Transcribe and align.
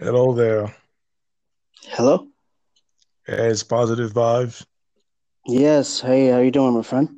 Hello 0.00 0.32
there. 0.32 0.74
Hello. 1.88 2.26
Hey, 3.26 3.50
it's 3.50 3.62
positive 3.62 4.14
vibes. 4.14 4.64
Yes. 5.46 6.00
Hey, 6.00 6.28
how 6.28 6.38
you 6.38 6.50
doing, 6.50 6.72
my 6.72 6.80
friend? 6.80 7.10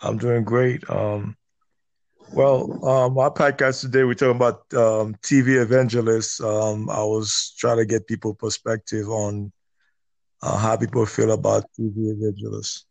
I'm 0.00 0.16
doing 0.16 0.42
great. 0.42 0.88
Um, 0.88 1.36
well, 2.32 2.82
um, 2.82 3.18
our 3.18 3.30
podcast 3.30 3.82
today 3.82 4.04
we're 4.04 4.14
talking 4.14 4.36
about 4.36 4.60
um, 4.72 5.16
TV 5.16 5.60
evangelists. 5.60 6.40
Um, 6.40 6.88
I 6.88 7.02
was 7.04 7.54
trying 7.58 7.76
to 7.76 7.84
get 7.84 8.06
people 8.06 8.32
perspective 8.32 9.10
on 9.10 9.52
uh, 10.40 10.56
how 10.56 10.78
people 10.78 11.04
feel 11.04 11.32
about 11.32 11.64
TV 11.78 11.92
evangelists. 12.10 12.86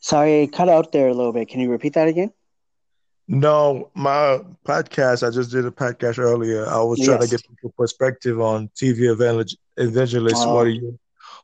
Sorry, 0.00 0.42
I 0.42 0.46
cut 0.46 0.68
out 0.68 0.90
there 0.90 1.06
a 1.06 1.14
little 1.14 1.32
bit. 1.32 1.46
Can 1.46 1.60
you 1.60 1.70
repeat 1.70 1.92
that 1.92 2.08
again? 2.08 2.32
No, 3.30 3.90
my 3.94 4.40
podcast, 4.66 5.26
I 5.26 5.30
just 5.30 5.52
did 5.52 5.64
a 5.64 5.70
podcast 5.70 6.18
earlier. 6.18 6.66
I 6.66 6.82
was 6.82 7.00
trying 7.00 7.20
to 7.20 7.28
get 7.28 7.46
people 7.48 7.72
perspective 7.78 8.40
on 8.40 8.70
TV 8.76 9.08
evangel- 9.12 9.56
evangelists. 9.76 10.48
What 10.48 10.66
are 10.66 10.70
Uh, 10.70 10.70
you, 10.70 10.98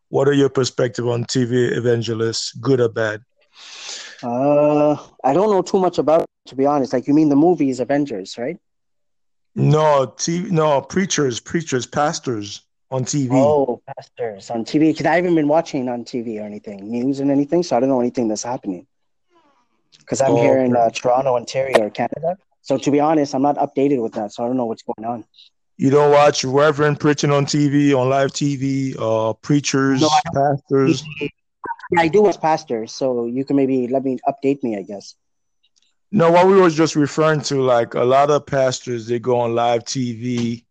what 0.08 0.26
are 0.28 0.32
your 0.32 0.48
perspective 0.50 1.06
on 1.06 1.24
TV 1.24 1.70
evangelists, 1.76 2.52
good 2.54 2.80
or 2.80 2.88
bad? 2.88 3.22
uh, 4.22 4.96
I 5.24 5.32
don't 5.32 5.50
know 5.50 5.62
too 5.62 5.78
much 5.78 5.98
about 5.98 6.22
it, 6.22 6.48
to 6.48 6.56
be 6.56 6.66
honest. 6.66 6.92
Like, 6.92 7.06
you 7.06 7.14
mean 7.14 7.28
the 7.28 7.36
movies 7.36 7.80
Avengers, 7.80 8.36
right? 8.38 8.58
No, 9.54 10.12
TV, 10.16 10.50
no, 10.50 10.80
preachers, 10.82 11.40
preachers, 11.40 11.86
pastors 11.86 12.62
on 12.90 13.04
TV. 13.04 13.30
Oh, 13.32 13.80
pastors 13.86 14.50
on 14.50 14.64
TV. 14.64 14.90
Because 14.90 15.06
I 15.06 15.16
haven't 15.16 15.34
been 15.36 15.48
watching 15.48 15.88
on 15.88 16.04
TV 16.04 16.40
or 16.40 16.44
anything, 16.44 16.90
news 16.90 17.20
and 17.20 17.30
anything, 17.30 17.62
so 17.62 17.76
I 17.76 17.80
don't 17.80 17.88
know 17.88 18.00
anything 18.00 18.28
that's 18.28 18.42
happening. 18.42 18.86
Because 19.98 20.20
I'm 20.20 20.32
Oh, 20.32 20.36
here 20.36 20.58
in 20.58 20.76
uh, 20.76 20.90
Toronto, 20.90 21.36
Ontario, 21.36 21.90
Canada. 21.90 22.36
So 22.62 22.76
to 22.78 22.90
be 22.90 23.00
honest, 23.00 23.34
I'm 23.34 23.42
not 23.42 23.56
updated 23.56 24.02
with 24.02 24.12
that, 24.14 24.32
so 24.32 24.44
I 24.44 24.46
don't 24.48 24.56
know 24.56 24.66
what's 24.66 24.82
going 24.82 25.06
on. 25.08 25.24
You 25.76 25.90
don't 25.90 26.10
watch 26.10 26.44
Reverend 26.44 27.00
preaching 27.00 27.30
on 27.30 27.44
TV, 27.46 27.94
on 27.94 28.08
live 28.08 28.32
TV, 28.32 28.94
uh, 28.98 29.34
preachers, 29.34 30.00
don't. 30.00 30.34
pastors. 30.34 31.04
Yeah, 31.92 32.00
I 32.00 32.08
do 32.08 32.22
watch 32.22 32.40
pastors, 32.40 32.92
so 32.92 33.26
you 33.26 33.44
can 33.44 33.56
maybe 33.56 33.86
let 33.88 34.02
me 34.04 34.18
update 34.26 34.62
me, 34.62 34.76
I 34.76 34.82
guess. 34.82 35.14
No, 36.10 36.30
what 36.30 36.46
we 36.46 36.60
was 36.60 36.74
just 36.74 36.96
referring 36.96 37.40
to, 37.42 37.62
like 37.62 37.94
a 37.94 38.04
lot 38.04 38.30
of 38.30 38.46
pastors, 38.46 39.06
they 39.06 39.18
go 39.18 39.38
on 39.40 39.54
live 39.54 39.84
TV 39.84 40.64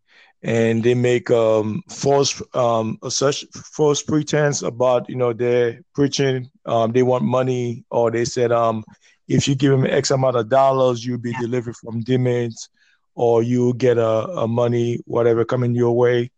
and 0.44 0.84
they 0.84 0.94
make 0.94 1.30
um 1.32 1.84
false 1.90 2.42
um 2.54 2.98
such 3.10 3.46
false 3.54 4.02
pretense 4.02 4.62
about 4.62 5.10
you 5.10 5.16
know 5.16 5.34
they're 5.34 5.82
preaching, 5.94 6.50
um 6.66 6.92
they 6.92 7.04
want 7.04 7.24
money, 7.24 7.86
or 7.90 8.12
they 8.12 8.26
said 8.26 8.52
um 8.52 8.84
if 9.28 9.48
you 9.48 9.56
give 9.56 9.72
them 9.72 9.86
X 9.86 10.12
amount 10.12 10.36
of 10.38 10.50
dollars, 10.50 11.06
you'll 11.06 11.18
be 11.18 11.34
delivered 11.34 11.76
from 11.76 12.02
demons, 12.02 12.70
or 13.16 13.44
you'll 13.44 13.74
get 13.74 13.98
a, 13.98 14.28
a 14.30 14.48
money 14.48 15.00
whatever 15.06 15.46
coming 15.46 15.74
your 15.76 15.96
way. 15.96 16.32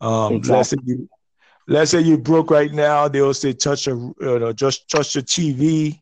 Um, 0.00 0.40
let's 0.42 0.70
say 0.70 0.76
you 0.84 1.08
let's 1.68 1.90
say 1.90 2.00
you 2.00 2.18
broke 2.18 2.50
right 2.50 2.72
now, 2.72 3.08
they'll 3.08 3.34
say 3.34 3.52
touch 3.52 3.86
a 3.86 3.92
you 3.92 4.38
know 4.38 4.52
just 4.52 4.88
touch 4.88 5.14
your 5.14 5.24
TV 5.24 6.00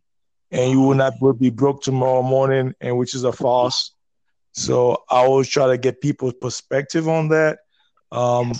and 0.50 0.70
you 0.70 0.80
will 0.80 0.94
not 0.94 1.14
be 1.38 1.50
broke 1.50 1.82
tomorrow 1.82 2.22
morning, 2.22 2.74
and 2.80 2.96
which 2.98 3.14
is 3.14 3.24
a 3.24 3.32
false. 3.32 3.92
So 4.52 5.04
I 5.08 5.18
always 5.18 5.48
try 5.48 5.68
to 5.68 5.78
get 5.78 6.00
people's 6.00 6.34
perspective 6.34 7.08
on 7.08 7.28
that. 7.28 7.60
Um, 8.10 8.52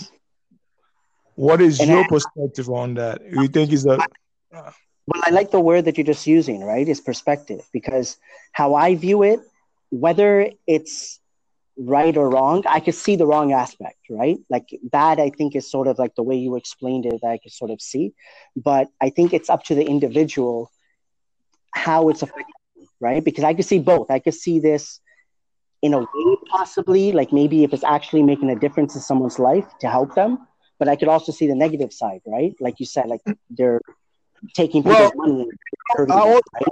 what 1.35 1.61
is 1.61 1.79
And 1.79 1.89
your 1.89 2.03
I, 2.03 2.07
perspective 2.07 2.69
on 2.69 2.93
that? 2.95 3.21
You 3.29 3.47
think 3.47 3.73
is 3.73 3.85
a 3.85 3.97
Well, 5.07 5.21
I 5.25 5.31
like 5.31 5.51
the 5.51 5.59
word 5.59 5.85
that 5.85 5.97
you're 5.97 6.05
just 6.05 6.27
using, 6.27 6.63
right? 6.63 6.87
Is 6.87 7.01
perspective 7.01 7.61
because 7.73 8.17
how 8.51 8.75
I 8.75 8.95
view 8.95 9.23
it, 9.23 9.39
whether 9.89 10.49
it's 10.67 11.19
right 11.77 12.15
or 12.15 12.29
wrong, 12.29 12.63
I 12.67 12.79
could 12.79 12.95
see 12.95 13.15
the 13.15 13.25
wrong 13.25 13.53
aspect, 13.53 13.97
right? 14.09 14.37
Like 14.49 14.69
that, 14.91 15.19
I 15.19 15.29
think 15.29 15.55
is 15.55 15.69
sort 15.69 15.87
of 15.87 15.97
like 15.97 16.15
the 16.15 16.23
way 16.23 16.35
you 16.35 16.55
explained 16.55 17.05
it, 17.05 17.19
that 17.21 17.27
I 17.27 17.37
could 17.37 17.51
sort 17.51 17.71
of 17.71 17.81
see. 17.81 18.13
But 18.55 18.89
I 19.01 19.09
think 19.09 19.33
it's 19.33 19.49
up 19.49 19.63
to 19.65 19.75
the 19.75 19.85
individual 19.85 20.71
how 21.73 22.09
it's 22.09 22.21
affecting, 22.21 22.53
right? 22.99 23.23
Because 23.23 23.43
I 23.43 23.53
could 23.53 23.65
see 23.65 23.79
both. 23.79 24.11
I 24.11 24.19
could 24.19 24.33
see 24.33 24.59
this 24.59 24.99
in 25.81 25.93
a 25.93 25.99
way, 25.99 26.37
possibly, 26.49 27.11
like 27.11 27.33
maybe 27.33 27.63
if 27.63 27.73
it's 27.73 27.83
actually 27.83 28.23
making 28.23 28.49
a 28.49 28.55
difference 28.55 28.93
in 28.93 29.01
someone's 29.01 29.39
life 29.39 29.65
to 29.79 29.89
help 29.89 30.13
them. 30.13 30.47
But 30.77 30.87
I 30.87 30.95
could 30.95 31.07
also 31.07 31.31
see 31.31 31.47
the 31.47 31.55
negative 31.55 31.93
side, 31.93 32.21
right? 32.25 32.53
Like 32.59 32.79
you 32.79 32.85
said, 32.85 33.07
like 33.07 33.21
they're 33.49 33.81
taking 34.53 34.83
well. 34.83 35.11
money 35.15 35.45
I, 36.09 36.41
right? 36.53 36.67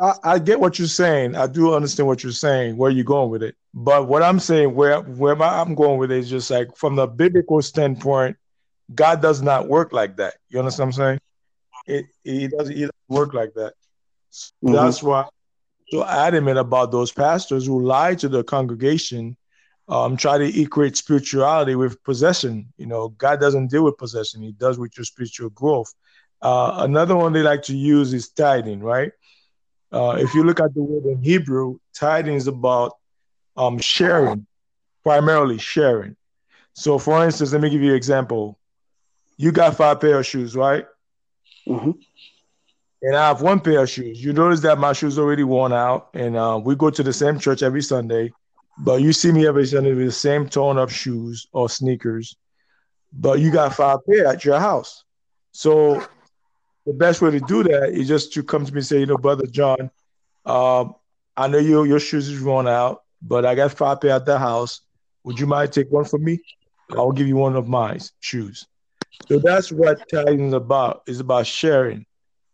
I 0.00 0.14
I 0.24 0.38
get 0.38 0.60
what 0.60 0.78
you're 0.78 0.88
saying. 0.88 1.36
I 1.36 1.46
do 1.46 1.74
understand 1.74 2.06
what 2.06 2.22
you're 2.22 2.32
saying. 2.32 2.76
Where 2.76 2.90
you're 2.90 3.04
going 3.04 3.30
with 3.30 3.42
it, 3.42 3.56
but 3.74 4.08
what 4.08 4.22
I'm 4.22 4.40
saying, 4.40 4.74
where 4.74 5.00
where 5.00 5.40
I'm 5.42 5.74
going 5.74 5.98
with 5.98 6.10
it 6.10 6.18
is 6.18 6.30
just 6.30 6.50
like 6.50 6.76
from 6.76 6.96
the 6.96 7.06
biblical 7.06 7.62
standpoint, 7.62 8.36
God 8.94 9.20
does 9.22 9.42
not 9.42 9.68
work 9.68 9.92
like 9.92 10.16
that. 10.16 10.34
You 10.48 10.58
understand 10.58 10.88
what 10.88 10.98
I'm 10.98 11.02
saying? 11.02 11.20
It 11.86 12.06
He 12.24 12.48
doesn't, 12.48 12.74
doesn't 12.74 12.94
work 13.08 13.34
like 13.34 13.54
that. 13.54 13.74
So 14.30 14.52
hmm 14.62 14.74
that's 14.74 15.02
why 15.02 15.22
I'm 15.22 15.28
so 15.90 16.04
adamant 16.04 16.58
about 16.58 16.90
those 16.92 17.12
pastors 17.12 17.66
who 17.66 17.82
lie 17.82 18.14
to 18.16 18.28
the 18.28 18.42
congregation, 18.42 19.36
um, 19.88 20.16
try 20.16 20.38
to 20.38 20.60
equate 20.60 20.96
spirituality 20.96 21.74
with 21.74 22.02
possession. 22.04 22.72
You 22.78 22.86
know, 22.86 23.08
God 23.08 23.40
doesn't 23.40 23.68
deal 23.70 23.84
with 23.84 23.98
possession; 23.98 24.42
He 24.42 24.52
does 24.52 24.78
with 24.78 24.96
your 24.96 25.04
spiritual 25.04 25.50
growth. 25.50 25.92
Uh, 26.42 26.76
another 26.78 27.16
one 27.16 27.32
they 27.32 27.42
like 27.42 27.62
to 27.64 27.76
use 27.76 28.12
is 28.12 28.28
tithing, 28.30 28.80
right? 28.80 29.12
Uh, 29.92 30.16
if 30.18 30.34
you 30.34 30.44
look 30.44 30.60
at 30.60 30.74
the 30.74 30.82
word 30.82 31.04
in 31.04 31.22
Hebrew, 31.22 31.78
tithing 31.94 32.34
is 32.34 32.48
about 32.48 32.92
um, 33.56 33.78
sharing, 33.78 34.46
primarily 35.04 35.58
sharing. 35.58 36.16
So, 36.74 36.98
for 36.98 37.24
instance, 37.24 37.52
let 37.52 37.62
me 37.62 37.70
give 37.70 37.82
you 37.82 37.90
an 37.90 37.96
example. 37.96 38.58
You 39.36 39.52
got 39.52 39.76
five 39.76 40.00
pair 40.00 40.18
of 40.18 40.26
shoes, 40.26 40.56
right? 40.56 40.86
hmm 41.66 41.92
and 43.02 43.16
I 43.16 43.28
have 43.28 43.42
one 43.42 43.60
pair 43.60 43.82
of 43.82 43.90
shoes. 43.90 44.24
You 44.24 44.32
notice 44.32 44.60
that 44.60 44.78
my 44.78 44.92
shoes 44.92 45.18
already 45.18 45.44
worn 45.44 45.72
out, 45.72 46.10
and 46.14 46.36
uh, 46.36 46.60
we 46.62 46.76
go 46.76 46.90
to 46.90 47.02
the 47.02 47.12
same 47.12 47.38
church 47.38 47.62
every 47.62 47.82
Sunday. 47.82 48.32
But 48.78 49.02
you 49.02 49.12
see 49.12 49.32
me 49.32 49.46
every 49.46 49.66
Sunday 49.66 49.92
with 49.92 50.06
the 50.06 50.12
same 50.12 50.48
torn 50.48 50.78
up 50.78 50.88
shoes 50.90 51.46
or 51.52 51.68
sneakers. 51.68 52.36
But 53.12 53.40
you 53.40 53.50
got 53.50 53.74
five 53.74 53.98
pair 54.08 54.26
at 54.26 54.44
your 54.44 54.58
house. 54.60 55.04
So 55.52 56.06
the 56.86 56.92
best 56.92 57.22
way 57.22 57.30
to 57.30 57.40
do 57.40 57.62
that 57.62 57.90
is 57.90 58.08
just 58.08 58.32
to 58.34 58.42
come 58.42 58.64
to 58.64 58.72
me 58.72 58.78
and 58.78 58.86
say, 58.86 59.00
you 59.00 59.06
know, 59.06 59.16
brother 59.16 59.46
John, 59.46 59.90
um, 60.44 60.94
I 61.36 61.48
know 61.48 61.58
your 61.58 61.86
your 61.86 62.00
shoes 62.00 62.28
is 62.28 62.42
worn 62.42 62.66
out, 62.66 63.02
but 63.22 63.46
I 63.46 63.54
got 63.54 63.72
five 63.72 64.00
pair 64.00 64.12
at 64.12 64.26
the 64.26 64.38
house. 64.38 64.80
Would 65.24 65.38
you 65.38 65.46
mind 65.46 65.72
take 65.72 65.90
one 65.90 66.04
for 66.04 66.18
me? 66.18 66.40
I'll 66.90 67.12
give 67.12 67.28
you 67.28 67.36
one 67.36 67.56
of 67.56 67.68
my 67.68 67.98
shoes. 68.20 68.66
So 69.28 69.38
that's 69.38 69.70
what 69.70 70.08
tithing 70.08 70.48
is 70.48 70.52
about. 70.52 71.02
It's 71.06 71.20
about 71.20 71.46
sharing, 71.46 72.04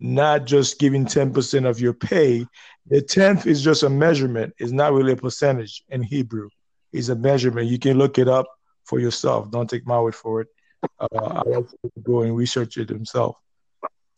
not 0.00 0.44
just 0.44 0.78
giving 0.78 1.06
10% 1.06 1.68
of 1.68 1.80
your 1.80 1.94
pay. 1.94 2.46
The 2.88 3.00
tenth 3.00 3.46
is 3.46 3.62
just 3.62 3.82
a 3.82 3.90
measurement. 3.90 4.54
It's 4.58 4.70
not 4.70 4.92
really 4.92 5.12
a 5.12 5.16
percentage 5.16 5.82
in 5.88 6.02
Hebrew. 6.02 6.50
It's 6.92 7.08
a 7.08 7.16
measurement. 7.16 7.68
You 7.68 7.78
can 7.78 7.98
look 7.98 8.18
it 8.18 8.28
up 8.28 8.46
for 8.84 9.00
yourself. 9.00 9.50
Don't 9.50 9.68
take 9.68 9.86
my 9.86 10.00
word 10.00 10.14
for 10.14 10.42
it. 10.42 10.48
Uh, 11.00 11.06
I 11.12 11.42
like 11.48 11.68
to 11.68 11.90
go 12.02 12.22
and 12.22 12.36
research 12.36 12.76
it 12.76 12.88
himself. 12.88 13.36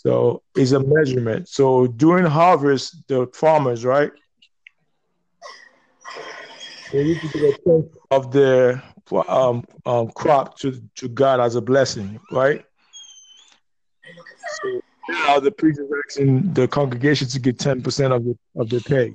So 0.03 0.43
it's 0.57 0.73
a 0.73 0.81
measurement. 0.81 1.47
So 1.47 1.87
during 1.87 2.25
harvest, 2.25 3.07
the 3.07 3.27
farmers, 3.35 3.85
right, 3.85 4.11
they 6.91 7.05
need 7.05 7.21
to 7.21 7.29
give 7.29 7.43
a 7.43 7.53
tenth 7.69 7.95
of 8.11 8.33
their 8.33 8.83
um, 9.29 9.63
um, 9.85 10.09
crop 10.13 10.59
to, 10.61 10.81
to 10.97 11.09
God 11.09 11.39
as 11.41 11.55
a 11.55 11.61
blessing, 11.61 12.19
right? 12.33 12.65
So 14.63 14.81
now 15.27 15.39
the 15.39 15.51
priest 15.51 15.81
is 15.81 15.93
asking 16.09 16.55
the 16.55 16.67
congregation 16.67 17.29
to 17.29 17.39
get 17.39 17.59
10% 17.59 18.17
of 18.17 18.25
the, 18.25 18.39
of 18.57 18.71
their 18.71 18.81
pay. 18.81 19.15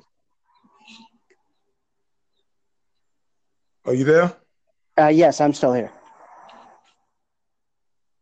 Are 3.86 3.94
you 3.94 4.04
there? 4.04 4.36
Uh, 4.96 5.08
yes, 5.08 5.40
I'm 5.40 5.52
still 5.52 5.72
here. 5.72 5.90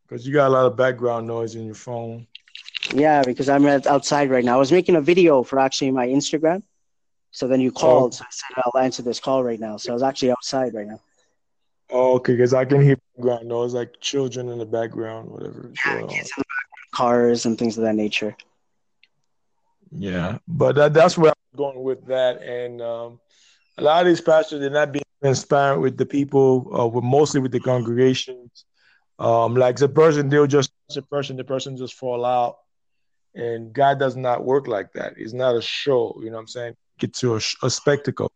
Because 0.09 0.27
you 0.27 0.33
got 0.33 0.49
a 0.49 0.55
lot 0.55 0.65
of 0.65 0.79
background 0.79 1.27
noise 1.27 1.57
in 1.57 1.67
your 1.67 1.75
phone. 1.75 2.27
Yeah, 2.95 3.25
because 3.25 3.49
I'm 3.51 3.67
outside 3.67 4.31
right 4.31 4.45
now. 4.45 4.57
I 4.57 4.59
was 4.59 4.73
making 4.73 4.97
a 4.97 5.01
video 5.03 5.43
for 5.43 5.59
actually 5.61 5.91
my 5.93 6.07
Instagram. 6.09 6.63
So 7.33 7.49
then 7.49 7.61
you 7.61 7.73
Oh, 7.81 8.05
called. 8.05 8.15
So 8.15 8.25
I 8.25 8.29
said 8.31 8.63
I'll 8.65 8.81
answer 8.83 9.03
this 9.03 9.21
call 9.21 9.45
right 9.45 9.61
now. 9.61 9.77
So 9.79 9.93
I 9.93 9.95
was 9.95 10.03
actually 10.03 10.33
outside 10.33 10.75
right 10.75 10.87
now. 10.87 11.01
oh, 11.91 12.15
okay, 12.17 12.33
because 12.35 12.55
I 12.55 12.65
can 12.65 12.81
hear 12.83 12.97
background 13.17 13.49
noise, 13.49 13.75
like 13.75 14.01
children 14.01 14.49
in 14.49 14.59
the 14.59 14.67
background, 14.67 15.31
whatever. 15.31 15.71
Yeah, 15.87 16.01
So, 16.01 16.07
kids 16.09 16.33
in 16.37 16.43
the 16.43 16.45
background, 16.55 16.91
cars 16.93 17.47
and 17.47 17.59
things 17.59 17.77
of 17.79 17.85
that 17.85 17.95
nature. 17.97 18.37
yeah, 19.93 20.39
but 20.49 20.75
that, 20.77 20.95
that's 20.95 21.17
where 21.19 21.31
I'm 21.33 21.57
going 21.59 21.83
with 21.83 22.07
that. 22.07 22.43
And 22.43 22.81
um, 22.81 23.21
a 23.79 23.83
lot 23.83 24.03
of 24.03 24.07
these 24.09 24.21
pastors, 24.21 24.61
they're 24.61 24.71
not 24.71 24.93
being 24.93 25.05
transparent 25.23 25.81
with 25.83 25.97
the 25.99 26.07
people, 26.07 26.71
uh, 26.79 26.87
with 26.87 27.05
mostly 27.05 27.41
with 27.41 27.53
the 27.53 27.61
congregations. 27.61 28.65
Um, 29.19 29.55
like 29.55 29.77
the 29.77 29.89
person, 29.89 30.29
they'll 30.29 30.47
just 30.47 30.71
the 30.95 31.03
person, 31.03 31.37
the 31.37 31.45
person 31.45 31.77
just 31.77 31.95
fall 31.95 32.25
out. 32.25 32.59
And 33.35 33.73
God 33.73 33.99
does 33.99 34.17
not 34.17 34.45
work 34.45 34.69
like 34.69 34.93
that. 34.93 35.15
It's 35.17 35.33
not 35.33 35.57
a 35.57 35.63
show, 35.63 36.15
you 36.23 36.31
know 36.31 36.37
what 36.37 36.43
I'm 36.43 36.49
saying? 36.49 36.77
Get 36.99 37.15
to 37.15 37.35
a, 37.35 37.41
a 37.63 37.71
spectacle. 37.71 38.31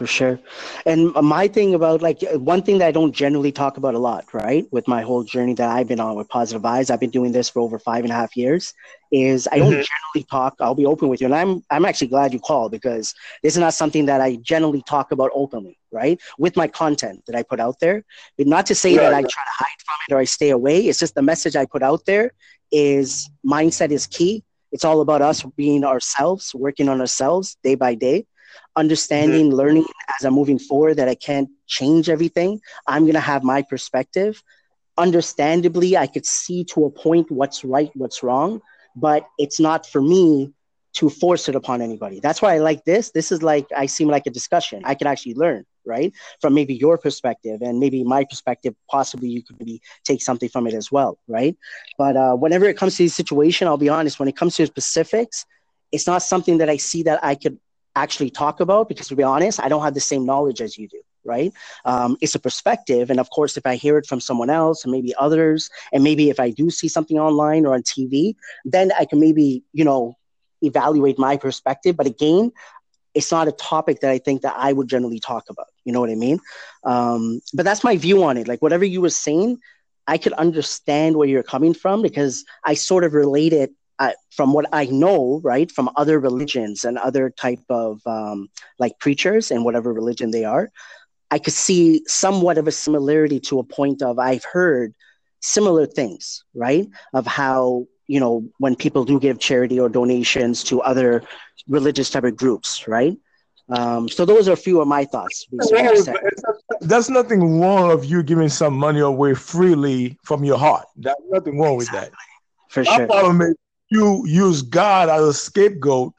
For 0.00 0.06
sure. 0.06 0.40
And 0.86 1.12
my 1.12 1.46
thing 1.46 1.74
about 1.74 2.00
like 2.00 2.22
one 2.32 2.62
thing 2.62 2.78
that 2.78 2.88
I 2.88 2.90
don't 2.90 3.12
generally 3.12 3.52
talk 3.52 3.76
about 3.76 3.94
a 3.94 3.98
lot, 3.98 4.32
right? 4.32 4.66
With 4.72 4.88
my 4.88 5.02
whole 5.02 5.24
journey 5.24 5.52
that 5.52 5.68
I've 5.68 5.88
been 5.88 6.00
on 6.00 6.16
with 6.16 6.26
Positive 6.26 6.62
Vibes, 6.62 6.90
I've 6.90 7.00
been 7.00 7.10
doing 7.10 7.32
this 7.32 7.50
for 7.50 7.60
over 7.60 7.78
five 7.78 8.04
and 8.04 8.10
a 8.10 8.14
half 8.14 8.34
years. 8.34 8.72
Is 9.12 9.46
I 9.52 9.58
don't 9.58 9.72
mm-hmm. 9.72 9.82
generally 9.92 10.26
talk. 10.30 10.56
I'll 10.58 10.74
be 10.74 10.86
open 10.86 11.10
with 11.10 11.20
you, 11.20 11.26
and 11.26 11.34
I'm 11.34 11.62
I'm 11.68 11.84
actually 11.84 12.06
glad 12.06 12.32
you 12.32 12.40
called 12.40 12.72
because 12.72 13.14
this 13.42 13.56
is 13.56 13.58
not 13.58 13.74
something 13.74 14.06
that 14.06 14.22
I 14.22 14.36
generally 14.36 14.82
talk 14.88 15.12
about 15.12 15.32
openly, 15.34 15.76
right? 15.92 16.18
With 16.38 16.56
my 16.56 16.66
content 16.66 17.22
that 17.26 17.36
I 17.36 17.42
put 17.42 17.60
out 17.60 17.78
there, 17.80 18.02
but 18.38 18.46
not 18.46 18.64
to 18.66 18.74
say 18.74 18.94
yeah, 18.94 19.02
that 19.02 19.12
I 19.12 19.20
try 19.20 19.44
to 19.44 19.56
hide 19.58 19.82
from 19.84 19.96
it 20.08 20.14
or 20.14 20.18
I 20.18 20.24
stay 20.24 20.48
away. 20.48 20.88
It's 20.88 20.98
just 20.98 21.14
the 21.14 21.20
message 21.20 21.56
I 21.56 21.66
put 21.66 21.82
out 21.82 22.06
there 22.06 22.32
is 22.72 23.28
mindset 23.44 23.90
is 23.90 24.06
key. 24.06 24.44
It's 24.72 24.86
all 24.86 25.02
about 25.02 25.20
us 25.20 25.44
being 25.58 25.84
ourselves, 25.84 26.54
working 26.54 26.88
on 26.88 27.02
ourselves 27.02 27.58
day 27.62 27.74
by 27.74 27.94
day 27.94 28.24
understanding, 28.80 29.46
mm-hmm. 29.46 29.60
learning 29.62 29.86
as 30.14 30.24
I'm 30.24 30.34
moving 30.34 30.58
forward 30.58 30.96
that 30.96 31.08
I 31.08 31.14
can't 31.28 31.48
change 31.66 32.08
everything. 32.08 32.60
I'm 32.86 33.02
going 33.02 33.20
to 33.22 33.28
have 33.32 33.42
my 33.44 33.60
perspective. 33.62 34.42
Understandably, 35.06 35.96
I 36.04 36.06
could 36.06 36.26
see 36.26 36.64
to 36.72 36.86
a 36.86 36.90
point 36.90 37.30
what's 37.30 37.60
right, 37.64 37.90
what's 37.94 38.22
wrong, 38.22 38.60
but 38.96 39.20
it's 39.38 39.60
not 39.60 39.86
for 39.86 40.02
me 40.02 40.52
to 40.92 41.08
force 41.08 41.48
it 41.48 41.54
upon 41.54 41.80
anybody. 41.80 42.18
That's 42.20 42.42
why 42.42 42.54
I 42.56 42.58
like 42.58 42.84
this. 42.84 43.12
This 43.12 43.30
is 43.30 43.42
like, 43.42 43.66
I 43.76 43.86
seem 43.86 44.08
like 44.08 44.26
a 44.26 44.30
discussion. 44.30 44.82
I 44.84 44.94
can 44.96 45.06
actually 45.06 45.34
learn, 45.34 45.64
right? 45.84 46.12
From 46.40 46.52
maybe 46.54 46.74
your 46.74 46.98
perspective 46.98 47.62
and 47.62 47.78
maybe 47.78 48.02
my 48.02 48.24
perspective, 48.24 48.74
possibly 48.90 49.28
you 49.28 49.42
could 49.44 49.56
maybe 49.60 49.80
take 50.04 50.20
something 50.20 50.48
from 50.48 50.66
it 50.66 50.74
as 50.74 50.90
well, 50.90 51.12
right? 51.28 51.56
But 51.96 52.16
uh, 52.16 52.34
whenever 52.34 52.64
it 52.64 52.76
comes 52.76 52.96
to 52.96 53.04
the 53.04 53.08
situation, 53.08 53.68
I'll 53.68 53.84
be 53.88 53.88
honest, 53.88 54.18
when 54.18 54.28
it 54.28 54.36
comes 54.36 54.56
to 54.56 54.66
specifics, 54.66 55.46
it's 55.92 56.08
not 56.08 56.22
something 56.22 56.58
that 56.58 56.68
I 56.68 56.76
see 56.76 57.04
that 57.04 57.22
I 57.22 57.34
could 57.36 57.58
actually 57.96 58.30
talk 58.30 58.60
about 58.60 58.88
because 58.88 59.08
to 59.08 59.16
be 59.16 59.22
honest 59.22 59.60
i 59.60 59.68
don't 59.68 59.82
have 59.82 59.94
the 59.94 60.00
same 60.00 60.24
knowledge 60.24 60.60
as 60.60 60.78
you 60.78 60.88
do 60.88 61.00
right? 61.24 61.52
Um, 61.84 62.16
it's 62.20 62.34
a 62.34 62.38
perspective. 62.38 63.10
And 63.10 63.20
of 63.20 63.30
course 63.30 63.56
if 63.56 63.66
i 63.66 63.76
hear 63.76 63.98
it 63.98 64.06
from 64.06 64.20
someone 64.20 64.50
else 64.50 64.84
and 64.84 64.92
maybe 64.92 65.14
others 65.18 65.70
and 65.92 66.02
maybe 66.02 66.30
if 66.30 66.40
i 66.40 66.50
do 66.50 66.70
see 66.70 66.88
something 66.88 67.18
online 67.18 67.66
or 67.66 67.74
on 67.74 67.82
tv 67.82 68.34
then 68.64 68.90
i 68.98 69.04
can 69.04 69.20
maybe 69.20 69.62
you 69.72 69.84
know 69.84 70.16
evaluate 70.62 71.18
my 71.18 71.36
perspective. 71.36 71.96
But 71.96 72.06
again 72.06 72.52
it's 73.12 73.32
not 73.32 73.48
a 73.48 73.52
topic 73.52 74.00
that 74.00 74.10
i 74.10 74.18
think 74.18 74.42
that 74.42 74.54
i 74.56 74.72
would 74.72 74.88
generally 74.88 75.18
talk 75.18 75.44
about. 75.50 75.66
You 75.84 75.92
know 75.92 76.00
what 76.00 76.10
i 76.10 76.14
mean? 76.14 76.38
Um, 76.84 77.40
but 77.52 77.64
that's 77.64 77.84
my 77.84 77.96
view 77.96 78.22
on 78.22 78.36
it. 78.36 78.46
Like 78.46 78.62
whatever 78.62 78.84
you 78.84 79.00
were 79.00 79.10
saying 79.10 79.58
i 80.06 80.16
could 80.16 80.32
understand 80.34 81.16
where 81.16 81.28
you're 81.28 81.42
coming 81.42 81.74
from 81.74 82.02
because 82.02 82.44
i 82.64 82.74
sort 82.74 83.04
of 83.04 83.12
relate 83.14 83.52
it 83.52 83.70
I, 84.00 84.14
from 84.30 84.54
what 84.54 84.66
I 84.72 84.86
know, 84.86 85.40
right, 85.44 85.70
from 85.70 85.90
other 85.94 86.18
religions 86.18 86.84
and 86.84 86.96
other 86.98 87.28
type 87.28 87.60
of 87.68 88.00
um, 88.06 88.48
like 88.78 88.98
preachers 88.98 89.50
and 89.50 89.62
whatever 89.64 89.92
religion 89.92 90.30
they 90.30 90.44
are, 90.44 90.70
I 91.30 91.38
could 91.38 91.52
see 91.52 92.02
somewhat 92.06 92.56
of 92.56 92.66
a 92.66 92.72
similarity 92.72 93.38
to 93.40 93.58
a 93.58 93.64
point 93.64 94.02
of 94.02 94.18
I've 94.18 94.44
heard 94.44 94.94
similar 95.40 95.86
things, 95.86 96.44
right, 96.54 96.88
of 97.12 97.26
how 97.26 97.86
you 98.06 98.18
know 98.18 98.48
when 98.58 98.74
people 98.74 99.04
do 99.04 99.20
give 99.20 99.38
charity 99.38 99.78
or 99.78 99.90
donations 99.90 100.64
to 100.64 100.80
other 100.80 101.22
religious 101.68 102.08
type 102.08 102.24
of 102.24 102.36
groups, 102.36 102.88
right. 102.88 103.16
Um, 103.68 104.08
so 104.08 104.24
those 104.24 104.48
are 104.48 104.52
a 104.52 104.56
few 104.56 104.80
of 104.80 104.88
my 104.88 105.04
thoughts. 105.04 105.46
That's 106.80 107.08
nothing 107.08 107.60
wrong 107.60 107.92
of 107.92 108.04
you 108.04 108.22
giving 108.24 108.48
some 108.48 108.74
money 108.74 108.98
away 109.00 109.34
freely 109.34 110.18
from 110.24 110.42
your 110.42 110.58
heart. 110.58 110.86
There's 110.96 111.14
nothing 111.28 111.60
wrong 111.60 111.74
exactly. 111.74 112.00
with 112.00 112.10
that. 112.10 112.16
For 112.70 112.82
My 112.82 112.96
sure. 112.96 113.06
problem 113.06 113.42
is 113.42 113.54
you 113.90 114.26
use 114.26 114.62
God 114.62 115.08
as 115.08 115.22
a 115.22 115.34
scapegoat 115.34 116.14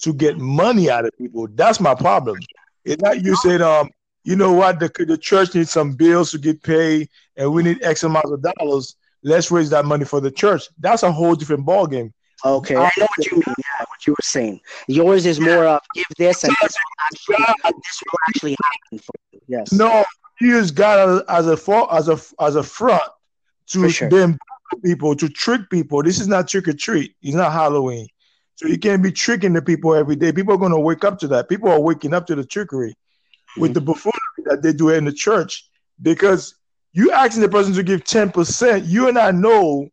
to 0.00 0.12
get 0.12 0.38
money 0.38 0.90
out 0.90 1.04
of 1.04 1.12
people. 1.18 1.48
That's 1.54 1.80
my 1.80 1.94
problem. 1.94 2.38
It's 2.84 3.02
not 3.02 3.22
you 3.22 3.36
said, 3.36 3.60
um, 3.60 3.90
you 4.24 4.36
know 4.36 4.52
what, 4.52 4.80
the, 4.80 4.90
the 5.06 5.18
church 5.18 5.54
needs 5.54 5.70
some 5.70 5.92
bills 5.92 6.30
to 6.32 6.38
get 6.38 6.62
paid 6.62 7.08
and 7.36 7.52
we 7.52 7.62
need 7.62 7.82
X 7.82 8.02
amount 8.04 8.32
of 8.32 8.42
dollars. 8.42 8.96
Let's 9.22 9.50
raise 9.50 9.70
that 9.70 9.84
money 9.84 10.04
for 10.04 10.20
the 10.20 10.30
church. 10.30 10.68
That's 10.78 11.02
a 11.02 11.10
whole 11.10 11.34
different 11.34 11.66
ballgame. 11.66 12.12
Okay, 12.44 12.76
I 12.76 12.90
know 12.98 13.06
what 13.16 13.26
you 13.26 13.36
mean. 13.38 13.42
Yeah, 13.46 13.84
what 13.88 14.06
you 14.06 14.12
were 14.12 14.16
saying. 14.22 14.60
Yours 14.88 15.26
is 15.26 15.40
more 15.40 15.64
of 15.64 15.80
give 15.94 16.04
this 16.18 16.44
and 16.44 16.54
this 16.62 16.76
will 17.28 17.36
actually, 17.36 17.54
this 17.64 18.02
will 18.04 18.18
actually 18.28 18.56
happen 18.62 18.98
for 18.98 19.12
you. 19.32 19.40
Yes. 19.48 19.72
No, 19.72 20.04
you 20.40 20.48
use 20.48 20.70
God 20.70 21.24
as 21.28 21.46
a 21.46 21.52
as 21.90 22.08
a 22.08 22.42
as 22.42 22.56
a 22.56 22.62
front 22.62 23.02
to 23.68 23.88
sure. 23.88 24.10
then 24.10 24.38
people 24.84 25.14
to 25.16 25.28
trick 25.28 25.68
people. 25.70 26.02
This 26.02 26.20
is 26.20 26.28
not 26.28 26.48
trick 26.48 26.68
or 26.68 26.72
treat. 26.72 27.14
It's 27.22 27.34
not 27.34 27.52
Halloween. 27.52 28.08
So 28.56 28.66
you 28.66 28.78
can't 28.78 29.02
be 29.02 29.12
tricking 29.12 29.52
the 29.52 29.62
people 29.62 29.94
every 29.94 30.16
day. 30.16 30.32
People 30.32 30.54
are 30.54 30.58
going 30.58 30.72
to 30.72 30.78
wake 30.78 31.04
up 31.04 31.18
to 31.20 31.28
that. 31.28 31.48
People 31.48 31.68
are 31.68 31.80
waking 31.80 32.14
up 32.14 32.26
to 32.26 32.34
the 32.34 32.44
trickery 32.44 32.90
mm-hmm. 32.90 33.60
with 33.60 33.74
the 33.74 33.80
buffoonery 33.80 34.16
that 34.44 34.62
they 34.62 34.72
do 34.72 34.88
in 34.88 35.04
the 35.04 35.12
church 35.12 35.68
because 36.00 36.54
you 36.92 37.12
asking 37.12 37.42
the 37.42 37.48
person 37.48 37.74
to 37.74 37.82
give 37.82 38.04
10%, 38.04 38.88
you 38.88 39.08
and 39.08 39.18
I 39.18 39.30
know 39.30 39.88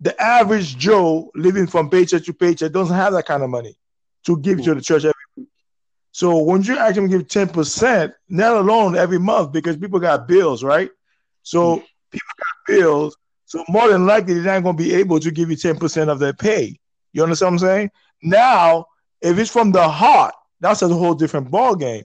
the 0.00 0.20
average 0.22 0.76
Joe 0.76 1.30
living 1.34 1.66
from 1.66 1.90
paycheck 1.90 2.24
to 2.24 2.32
paycheck 2.32 2.70
doesn't 2.70 2.94
have 2.94 3.12
that 3.14 3.26
kind 3.26 3.42
of 3.42 3.50
money 3.50 3.76
to 4.26 4.38
give 4.38 4.58
mm-hmm. 4.58 4.70
to 4.70 4.74
the 4.76 4.80
church 4.80 5.04
every 5.04 5.14
week. 5.36 5.48
So 6.12 6.38
when 6.38 6.62
you 6.62 6.78
ask 6.78 6.94
them 6.94 7.10
to 7.10 7.18
give 7.18 7.26
10%, 7.26 8.12
not 8.28 8.56
alone 8.56 8.94
every 8.94 9.18
month 9.18 9.50
because 9.50 9.76
people 9.76 9.98
got 9.98 10.28
bills, 10.28 10.62
right? 10.62 10.90
So 11.42 11.76
mm-hmm. 11.76 11.84
people 12.12 12.28
got 12.38 12.74
bills. 12.76 13.16
So 13.46 13.64
more 13.68 13.88
than 13.88 14.06
likely, 14.06 14.34
they're 14.34 14.54
not 14.54 14.62
going 14.62 14.76
to 14.76 14.82
be 14.82 14.94
able 14.94 15.20
to 15.20 15.30
give 15.30 15.50
you 15.50 15.56
10% 15.56 16.08
of 16.08 16.18
their 16.18 16.32
pay. 16.32 16.78
You 17.12 17.22
understand 17.22 17.54
what 17.54 17.62
I'm 17.62 17.68
saying? 17.68 17.90
Now, 18.22 18.86
if 19.20 19.38
it's 19.38 19.50
from 19.50 19.72
the 19.72 19.88
heart, 19.88 20.34
that's 20.60 20.82
a 20.82 20.88
whole 20.88 21.14
different 21.14 21.50
ball 21.50 21.76
game. 21.76 22.04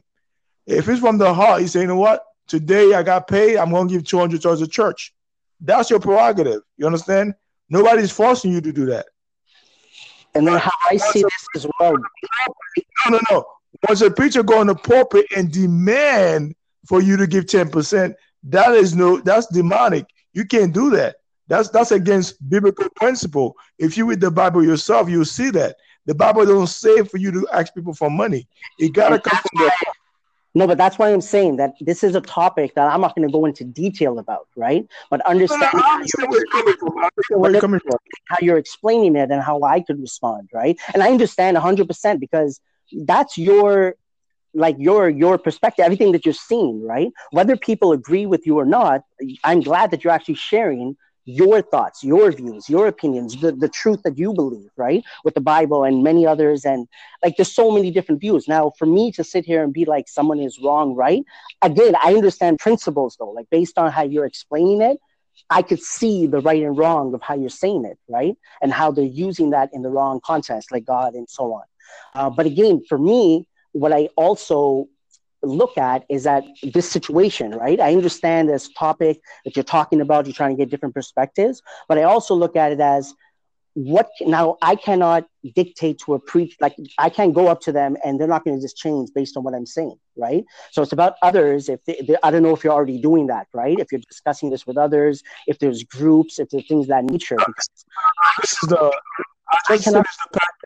If 0.68 0.88
it's 0.88 1.00
from 1.00 1.18
the 1.18 1.34
heart, 1.34 1.62
you 1.62 1.68
say, 1.68 1.82
you 1.82 1.88
know 1.88 1.96
what? 1.96 2.24
Today 2.48 2.94
I 2.94 3.04
got 3.04 3.28
paid. 3.28 3.58
I'm 3.58 3.72
going 3.72 3.88
to 3.88 3.94
give 3.94 4.04
200 4.06 4.42
towards 4.42 4.62
the 4.62 4.68
church. 4.68 5.14
That's 5.62 5.90
your 5.90 6.00
prerogative. 6.00 6.62
You 6.78 6.86
understand? 6.86 7.36
Nobody's 7.70 8.12
forcing 8.12 8.52
you 8.52 8.62
to 8.62 8.72
do 8.72 8.86
that. 8.88 9.08
And 10.36 10.48
then 10.48 10.58
how 10.58 10.72
I 10.90 10.98
see 10.98 11.24
this 11.24 11.48
as 11.56 11.68
well. 11.80 11.94
No, 11.94 13.12
no, 13.12 13.20
no. 13.32 13.46
Once 13.88 14.02
a 14.02 14.12
preacher 14.12 14.44
go 14.44 14.62
in 14.62 14.68
the 14.68 14.76
pulpit 14.76 15.26
and 15.36 15.52
demand 15.52 16.56
for 16.88 17.02
you 17.02 17.18
to 17.18 17.28
give 17.28 17.46
10%, 17.46 18.14
that 18.44 18.72
is 18.74 18.96
no, 18.96 19.18
that's 19.18 19.48
demonic. 19.48 20.06
You 20.34 20.46
can't 20.46 20.74
do 20.74 20.90
that. 20.92 21.18
That's 21.50 21.70
that's 21.70 21.92
against 21.92 22.48
biblical 22.50 22.88
principle. 22.96 23.56
If 23.78 23.98
you 23.98 24.06
read 24.06 24.22
the 24.22 24.32
Bible 24.32 24.64
yourself, 24.64 25.10
you'll 25.10 25.26
see 25.26 25.50
that 25.52 25.76
the 26.06 26.16
Bible 26.16 26.46
doesn't 26.46 26.68
say 26.68 27.04
for 27.04 27.18
you 27.18 27.32
to 27.32 27.48
ask 27.52 27.74
people 27.74 27.94
for 27.94 28.10
money. 28.10 28.48
It 28.78 28.94
gotta 28.94 29.20
come 29.20 29.38
from 29.40 29.66
the 29.66 29.72
no, 30.56 30.66
but 30.66 30.78
that's 30.78 30.98
why 30.98 31.14
I'm 31.14 31.22
saying 31.22 31.58
that 31.58 31.74
this 31.80 32.04
is 32.04 32.16
a 32.16 32.22
topic 32.22 32.74
that 32.74 32.92
I'm 32.92 33.02
not 33.02 33.16
going 33.16 33.28
to 33.28 33.32
go 33.32 33.46
into 33.46 33.64
detail 33.64 34.18
about, 34.18 34.48
right? 34.56 34.88
But 35.12 35.22
understand, 35.22 35.62
no, 35.62 35.80
how, 35.80 36.02
you're 36.02 37.62
coming 37.62 37.80
from. 37.80 37.98
how 38.26 38.38
you're 38.42 38.58
explaining 38.58 39.16
it 39.16 39.30
and 39.30 39.44
how 39.44 39.62
I 39.62 39.82
could 39.82 40.02
respond, 40.02 40.50
right? 40.52 40.80
And 40.94 41.04
I 41.04 41.12
understand 41.12 41.56
100% 41.56 42.20
because 42.20 42.60
that's 43.06 43.38
your 43.38 43.96
like 44.56 44.76
your 44.80 45.08
your 45.08 45.38
perspective 45.38 45.86
everything 45.86 46.12
that 46.12 46.26
you're 46.26 46.34
seeing 46.34 46.84
right 46.84 47.10
whether 47.30 47.56
people 47.56 47.92
agree 47.92 48.26
with 48.26 48.48
you 48.48 48.58
or 48.58 48.66
not 48.66 49.04
i'm 49.44 49.60
glad 49.60 49.92
that 49.92 50.04
you're 50.04 50.12
actually 50.12 50.34
sharing 50.34 50.98
your 51.30 51.62
thoughts, 51.62 52.04
your 52.04 52.32
views, 52.32 52.70
your 52.70 52.88
opinions, 52.88 53.40
the, 53.40 53.52
the 53.52 53.70
truth 53.70 54.02
that 54.04 54.18
you 54.18 54.34
believe, 54.34 54.70
right? 54.78 55.04
With 55.24 55.36
the 55.36 55.42
Bible 55.42 55.84
and 55.84 56.04
many 56.04 56.26
others. 56.26 56.66
And 56.66 56.88
like 57.24 57.38
there's 57.38 57.54
so 57.54 57.72
many 57.72 57.92
different 57.92 58.22
views. 58.22 58.48
Now, 58.48 58.72
for 58.78 58.86
me 58.86 59.12
to 59.14 59.24
sit 59.24 59.46
here 59.46 59.64
and 59.64 59.72
be 59.72 59.86
like 59.86 60.08
someone 60.08 60.40
is 60.40 60.60
wrong, 60.64 60.96
right? 60.96 61.24
Again, 61.62 61.96
I 62.04 62.14
understand 62.16 62.60
principles 62.60 63.16
though, 63.20 63.30
like 63.32 63.50
based 63.50 63.78
on 63.78 63.92
how 63.92 64.04
you're 64.04 64.26
explaining 64.26 64.82
it, 64.82 64.98
I 65.50 65.62
could 65.62 65.82
see 65.82 66.28
the 66.28 66.42
right 66.42 66.62
and 66.62 66.78
wrong 66.78 67.14
of 67.14 67.22
how 67.22 67.36
you're 67.36 67.50
saying 67.50 67.86
it, 67.86 67.98
right? 68.08 68.36
And 68.62 68.72
how 68.72 68.92
they're 68.92 69.06
using 69.06 69.52
that 69.52 69.70
in 69.74 69.82
the 69.82 69.90
wrong 69.90 70.20
context, 70.24 70.72
like 70.72 70.86
God 70.86 71.14
and 71.14 71.30
so 71.30 71.54
on. 71.54 71.64
Uh, 72.14 72.30
but 72.30 72.46
again, 72.46 72.84
for 72.88 72.98
me, 72.98 73.48
what 73.72 73.94
I 73.94 74.10
also 74.16 74.88
look 75.44 75.78
at 75.78 76.06
is 76.10 76.24
that 76.24 76.44
this 76.74 76.90
situation, 76.90 77.52
right? 77.52 77.80
I 77.80 77.94
understand 77.94 78.50
this 78.50 78.70
topic 78.70 79.22
that 79.46 79.56
you're 79.56 79.64
talking 79.64 80.02
about, 80.02 80.26
you're 80.26 80.34
trying 80.34 80.56
to 80.56 80.62
get 80.62 80.70
different 80.70 80.96
perspectives, 80.96 81.62
but 81.88 81.98
I 81.98 82.04
also 82.04 82.36
look 82.36 82.56
at 82.56 82.72
it 82.72 82.80
as 82.80 83.14
what 83.74 84.10
now 84.22 84.58
I 84.62 84.76
cannot 84.76 85.26
dictate 85.56 86.00
to 86.00 86.16
a 86.16 86.20
preach 86.20 86.58
like 86.60 86.76
I 86.98 87.10
can't 87.10 87.34
go 87.34 87.48
up 87.48 87.62
to 87.62 87.72
them 87.72 87.96
and 88.04 88.20
they're 88.20 88.28
not 88.28 88.44
going 88.44 88.58
to 88.58 88.62
just 88.62 88.78
change 88.78 89.10
based 89.14 89.38
on 89.38 89.44
what 89.44 89.54
I'm 89.54 89.66
saying, 89.66 89.96
right? 90.18 90.44
So 90.72 90.82
it's 90.82 90.92
about 90.92 91.14
others. 91.22 91.70
If 91.70 91.86
they, 91.86 92.02
they, 92.06 92.16
I 92.24 92.32
don't 92.32 92.44
know 92.44 92.54
if 92.54 92.64
you're 92.64 92.74
already 92.74 93.00
doing 93.00 93.28
that, 93.28 93.48
right? 93.54 93.80
If 93.80 93.92
you're 93.92 94.02
discussing 94.02 94.50
this 94.50 94.66
with 94.68 94.78
others, 94.78 95.24
if 95.48 95.60
there's 95.60 95.84
groups, 95.84 96.40
if 96.40 96.50
there's 96.50 96.68
things 96.68 96.88
that 96.88 97.06
nature. 97.06 97.38
This 98.42 98.52
is 98.64 98.70
the 98.70 98.92
I 99.70 99.78
just, 99.78 99.88
uh, 99.88 100.04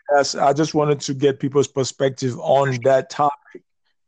the 0.08 0.42
I 0.42 0.52
just 0.52 0.74
wanted 0.74 1.00
to 1.00 1.14
get 1.14 1.40
people's 1.40 1.68
perspective 1.68 2.38
on 2.38 2.78
that 2.84 3.10
topic 3.10 3.62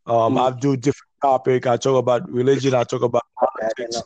um, 0.07 0.35
mm. 0.35 0.41
I 0.41 0.59
do 0.59 0.77
different 0.77 1.13
topic. 1.23 1.67
I 1.67 1.77
talk 1.77 1.99
about 1.99 2.31
religion. 2.31 2.75
I 2.75 2.85
talk 2.85 3.03
about 3.03 3.23
politics. 3.39 4.03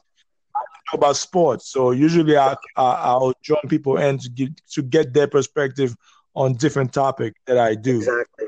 I 0.54 0.61
talk 0.90 0.95
about 0.95 1.16
sports. 1.16 1.71
So 1.71 1.90
usually 1.90 2.37
I, 2.37 2.57
I 2.76 3.14
will 3.16 3.35
join 3.42 3.62
people 3.69 3.99
in 3.99 4.19
to 4.19 4.28
get 4.30 4.57
to 4.73 4.83
get 4.83 5.12
their 5.12 5.26
perspective 5.26 5.95
on 6.35 6.54
different 6.54 6.92
topic 6.92 7.35
that 7.47 7.59
I 7.59 7.75
do. 7.75 7.99
Exactly. 7.99 8.47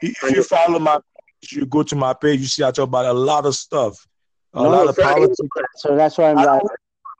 If 0.00 0.22
you 0.22 0.42
follow 0.44 0.78
my 0.78 0.96
page, 0.96 1.52
you 1.52 1.66
go 1.66 1.82
to 1.82 1.96
my 1.96 2.14
page, 2.14 2.40
you 2.40 2.46
see 2.46 2.62
I 2.62 2.70
talk 2.70 2.84
about 2.84 3.06
a 3.06 3.12
lot 3.12 3.46
of 3.46 3.54
stuff, 3.54 4.06
a 4.54 4.62
no, 4.62 4.70
lot 4.70 4.88
of 4.88 4.96
politics. 4.96 5.38
So 5.76 5.96
that's 5.96 6.16
why 6.18 6.30
I'm 6.30 6.36
glad, 6.36 6.62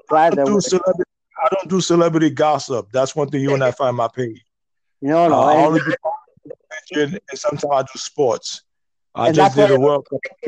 glad 0.08 0.32
that 0.34 0.46
do 0.46 0.60
celebrity, 0.60 1.10
I 1.42 1.48
don't 1.54 1.68
do 1.68 1.80
celebrity 1.80 2.30
gossip. 2.30 2.92
That's 2.92 3.16
one 3.16 3.28
thing 3.28 3.40
you 3.40 3.54
and 3.54 3.64
I 3.64 3.72
find 3.72 3.96
my 3.96 4.08
page. 4.08 4.44
No, 5.02 5.28
no. 5.28 5.34
Uh, 5.34 5.46
I 5.46 5.56
only 5.64 5.80
do 5.80 5.94
and 6.94 7.20
sometimes 7.34 7.72
I 7.72 7.82
do 7.82 7.98
sports. 7.98 8.62
I 9.18 9.26
and 9.28 9.34
just 9.34 9.56
did 9.56 9.70
a 9.70 9.78
World. 9.80 10.06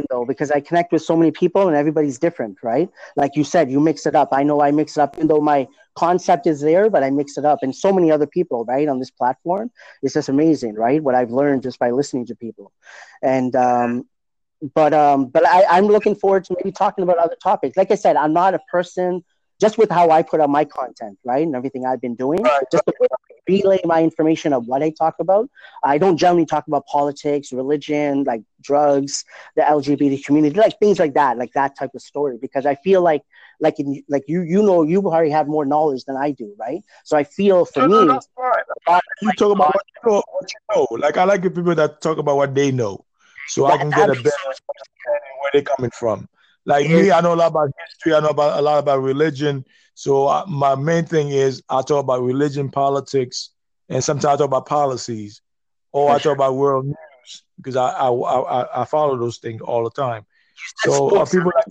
Though, 0.09 0.25
because 0.25 0.51
I 0.53 0.61
connect 0.61 0.93
with 0.93 1.03
so 1.03 1.17
many 1.17 1.33
people 1.33 1.67
and 1.67 1.77
everybody's 1.77 2.19
different, 2.19 2.59
right? 2.63 2.89
Like 3.17 3.33
you 3.35 3.43
said, 3.43 3.71
you 3.71 3.81
mix 3.81 4.07
it 4.07 4.15
up. 4.15 4.29
I 4.33 4.45
know 4.45 4.63
I 4.63 4.71
mix 4.71 4.97
it 4.97 5.01
up, 5.01 5.17
even 5.17 5.27
though 5.27 5.41
my 5.41 5.67
concept 5.97 6.47
is 6.47 6.61
there, 6.61 6.89
but 6.89 7.03
I 7.03 7.11
mix 7.11 7.37
it 7.37 7.45
up. 7.45 7.59
And 7.63 7.75
so 7.75 7.93
many 7.93 8.13
other 8.13 8.27
people, 8.27 8.65
right, 8.65 8.87
on 8.89 9.01
this 9.01 9.11
platform. 9.11 9.73
It's 10.03 10.15
just 10.15 10.29
amazing, 10.29 10.75
right? 10.75 11.03
What 11.03 11.17
I've 11.17 11.33
learned 11.33 11.65
just 11.65 11.81
by 11.81 11.91
listening 11.91 12.27
to 12.27 12.37
people. 12.37 12.73
And 13.23 13.57
um, 13.57 14.07
but 14.75 14.95
um, 14.95 15.27
but 15.27 15.47
I, 15.47 15.65
I'm 15.65 15.87
looking 15.87 16.15
forward 16.15 16.45
to 16.45 16.57
maybe 16.57 16.71
talking 16.71 17.03
about 17.03 17.19
other 17.19 17.37
topics. 17.43 17.77
Like 17.77 17.91
I 17.91 17.97
said, 17.97 18.15
I'm 18.15 18.33
not 18.33 18.55
a 18.55 18.61
person 18.71 19.25
just 19.61 19.79
with 19.79 19.91
how 19.91 20.11
I 20.11 20.23
put 20.23 20.41
out 20.41 20.49
my 20.49 20.65
content, 20.65 21.19
right, 21.25 21.45
and 21.45 21.57
everything 21.57 21.87
I've 21.87 22.01
been 22.01 22.15
doing, 22.15 22.43
right. 22.43 22.63
just 22.71 22.85
to 22.87 22.93
relay 23.51 23.81
my 23.85 24.01
information 24.09 24.51
of 24.53 24.67
what 24.71 24.83
I 24.87 24.91
talk 25.03 25.17
about. 25.25 25.45
I 25.93 25.95
don't 26.03 26.19
generally 26.25 26.47
talk 26.47 26.65
about 26.71 26.87
politics, 26.87 27.53
religion, 27.53 28.25
like 28.25 28.43
drugs, 28.69 29.25
the 29.57 29.63
LGBT 29.63 30.25
community, 30.27 30.57
like 30.67 30.79
things 30.79 30.99
like 30.99 31.15
that, 31.15 31.39
like 31.43 31.53
that 31.61 31.77
type 31.79 31.95
of 31.95 32.03
story, 32.03 32.37
because 32.47 32.65
I 32.73 32.75
feel 32.87 33.01
like, 33.11 33.23
like, 33.67 33.79
in, 33.83 34.03
like 34.09 34.25
you, 34.33 34.41
you 34.43 34.63
know, 34.63 34.83
you 34.83 34.99
already 35.05 35.35
have 35.39 35.49
more 35.57 35.67
knowledge 35.73 36.05
than 36.05 36.17
I 36.17 36.31
do, 36.43 36.49
right? 36.65 36.81
So 37.05 37.17
I 37.17 37.25
feel 37.25 37.65
for 37.65 37.87
no, 37.87 38.01
me, 38.01 38.07
no, 38.07 38.21
right. 38.39 39.03
you 39.23 39.33
talk 39.33 39.53
about 39.57 39.75
what 39.75 39.87
you, 39.95 40.11
know, 40.11 40.23
what 40.31 40.49
you 40.55 40.61
know. 40.75 40.87
Like 41.05 41.17
I 41.17 41.25
like 41.25 41.43
people 41.43 41.75
that 41.75 42.01
talk 42.01 42.19
about 42.19 42.37
what 42.37 42.55
they 42.55 42.71
know, 42.71 43.05
so 43.49 43.67
that, 43.67 43.75
I 43.75 43.77
can 43.79 43.91
get 43.91 44.09
a 44.09 44.17
better 44.27 44.45
understanding 44.47 45.35
where 45.41 45.51
they're 45.53 45.71
coming 45.75 45.91
from. 45.91 46.29
Like 46.71 46.91
me, 46.91 47.13
I 47.13 47.21
know 47.21 47.35
a 47.35 47.37
lot 47.37 47.49
about 47.49 47.71
history. 47.89 48.15
I 48.15 48.21
know 48.21 48.31
about 48.31 48.59
a 48.59 48.63
lot 48.63 48.79
about 48.79 49.03
religion. 49.03 49.65
So 49.95 50.29
uh, 50.29 50.45
my 50.49 50.77
main 50.77 51.05
thing 51.05 51.31
is 51.31 51.63
I 51.69 51.83
talk 51.83 52.05
about 52.05 52.23
religion, 52.23 52.71
politics, 52.71 53.51
and 53.89 54.03
sometimes 54.05 54.35
I 54.35 54.37
talk 54.39 54.47
about 54.47 54.67
policies, 54.67 55.43
or 55.93 56.13
I 56.15 56.19
talk 56.19 56.35
about 56.35 56.57
world 56.57 56.87
news 56.87 57.45
because 57.57 57.77
I 57.77 57.89
I, 57.91 58.11
I, 58.11 58.83
I 58.83 58.85
follow 58.85 59.19
those 59.19 59.39
things 59.39 59.63
all 59.63 59.85
the 59.85 59.91
time. 59.91 60.27
So 60.77 61.11
uh, 61.11 61.27
people 61.27 61.53
like 61.55 61.67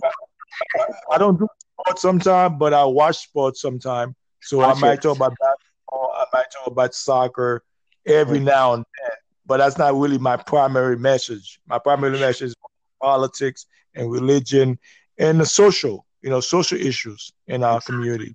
I 1.10 1.18
don't 1.18 1.38
do 1.38 1.48
sports 1.72 2.02
sometimes, 2.02 2.56
but 2.58 2.74
I 2.74 2.84
watch 2.84 3.18
sports 3.18 3.60
sometimes. 3.60 4.14
So 4.40 4.64
I 4.64 4.74
might 4.74 5.00
talk 5.02 5.16
about 5.16 5.34
basketball, 5.38 6.12
I 6.16 6.24
might 6.32 6.46
talk 6.52 6.66
about 6.68 6.94
soccer 6.94 7.62
every 8.06 8.40
now 8.40 8.74
and 8.74 8.84
then. 9.00 9.10
But 9.46 9.58
that's 9.58 9.78
not 9.78 9.94
really 9.94 10.18
my 10.18 10.36
primary 10.36 10.96
message. 10.96 11.60
My 11.66 11.78
primary 11.78 12.18
message 12.18 12.48
is 12.48 12.54
politics 13.00 13.66
and 13.94 14.10
religion 14.10 14.78
and 15.18 15.40
the 15.40 15.46
social, 15.46 16.06
you 16.22 16.30
know, 16.30 16.40
social 16.40 16.78
issues 16.78 17.32
in 17.46 17.62
our 17.62 17.80
community. 17.80 18.34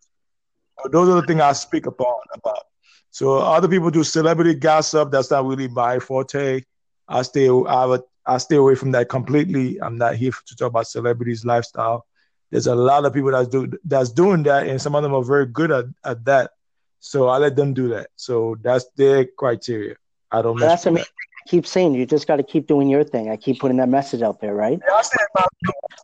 Those 0.91 1.09
are 1.09 1.21
the 1.21 1.27
things 1.27 1.41
I 1.41 1.53
speak 1.53 1.85
upon 1.85 2.15
about. 2.33 2.63
So 3.11 3.37
other 3.37 3.67
people 3.67 3.91
do 3.91 4.03
celebrity 4.03 4.55
gossip. 4.55 5.11
That's 5.11 5.31
not 5.31 5.45
really 5.45 5.67
my 5.67 5.99
forte. 5.99 6.61
I 7.07 7.21
stay 7.21 7.47
I 7.47 7.85
would 7.85 8.01
I 8.25 8.37
stay 8.39 8.57
away 8.57 8.75
from 8.75 8.91
that 8.91 9.09
completely. 9.09 9.81
I'm 9.81 9.97
not 9.97 10.15
here 10.15 10.31
to 10.45 10.55
talk 10.55 10.69
about 10.69 10.87
celebrities' 10.87 11.45
lifestyle. 11.45 12.05
There's 12.51 12.67
a 12.67 12.75
lot 12.75 13.05
of 13.05 13.13
people 13.13 13.31
that's 13.31 13.47
do 13.47 13.71
that's 13.85 14.11
doing 14.11 14.43
that, 14.43 14.67
and 14.67 14.81
some 14.81 14.95
of 14.95 15.03
them 15.03 15.13
are 15.13 15.23
very 15.23 15.45
good 15.45 15.71
at, 15.71 15.85
at 16.03 16.25
that. 16.25 16.51
So 16.99 17.27
I 17.27 17.37
let 17.37 17.55
them 17.55 17.73
do 17.73 17.89
that. 17.89 18.07
So 18.15 18.57
that's 18.61 18.85
their 18.95 19.25
criteria. 19.25 19.95
I 20.31 20.41
don't. 20.41 20.59
That's 20.59 20.85
amazing 20.85 21.07
keep 21.47 21.65
saying 21.67 21.93
you 21.93 22.05
just 22.05 22.27
got 22.27 22.37
to 22.37 22.43
keep 22.43 22.67
doing 22.67 22.89
your 22.89 23.03
thing. 23.03 23.29
I 23.29 23.37
keep 23.37 23.59
putting 23.59 23.77
that 23.77 23.89
message 23.89 24.21
out 24.21 24.41
there, 24.41 24.53
right? 24.53 24.79
Yeah, 24.87 24.93
I 24.93 25.01
say 25.01 25.17
about, 25.33 25.49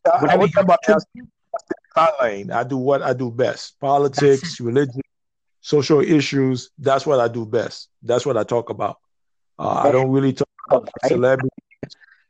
I, 0.06 0.36
I, 0.36 0.62
about 0.62 0.80
my 1.96 2.12
lane. 2.22 2.52
I 2.52 2.64
do 2.64 2.78
what 2.78 3.02
I 3.02 3.14
do 3.14 3.32
best: 3.32 3.80
politics, 3.80 4.60
religion, 4.60 5.02
social 5.62 6.02
issues. 6.02 6.70
That's 6.78 7.06
what 7.06 7.20
I 7.20 7.28
do 7.28 7.46
best. 7.46 7.90
That's 8.04 8.26
what 8.26 8.38
I 8.38 8.44
talk 8.44 8.70
about. 8.70 8.98
Uh, 9.60 9.84
I 9.86 9.92
don't 9.92 10.12
really 10.12 10.34
talk 10.34 10.48
about 10.70 10.90
right? 11.04 11.12
celebrities. 11.12 11.50